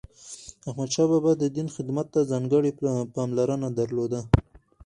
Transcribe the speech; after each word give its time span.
احمدشاه 0.69 1.07
بابا 1.11 1.31
د 1.37 1.43
دین 1.55 1.67
خدمت 1.75 2.07
ته 2.13 2.19
ځانګړی 2.31 2.71
پاملرنه 3.15 3.67
درلوده. 3.79 4.19